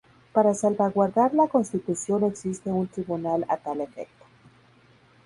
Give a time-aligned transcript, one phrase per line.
[0.33, 4.25] Para salvaguardar la Constitución existe un Tribunal a tal efecto.